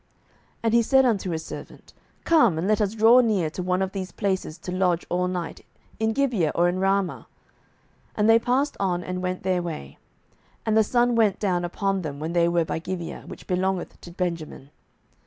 [0.01, 0.09] 07:019:013
[0.63, 1.93] And he said unto his servant,
[2.23, 5.63] Come, and let us draw near to one of these places to lodge all night,
[5.99, 7.27] in Gibeah, or in Ramah.
[8.15, 9.99] 07:019:014 And they passed on and went their way;
[10.65, 14.09] and the sun went down upon them when they were by Gibeah, which belongeth to
[14.09, 14.71] Benjamin.